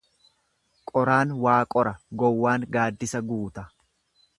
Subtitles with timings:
[0.93, 1.93] Qoraan waa qora
[2.25, 3.73] gowwaan gaaddisa guuta.